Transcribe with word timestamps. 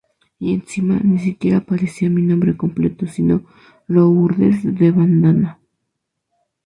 Y 0.39 0.55
encima 0.55 0.99
ni 1.03 1.19
siquiera 1.19 1.57
aparecía 1.57 2.09
mi 2.09 2.23
nombre 2.23 2.57
completo 2.57 3.05
sino 3.05 3.45
Lourdes 3.87 4.63
de 4.63 4.89
Bandana. 4.89 5.59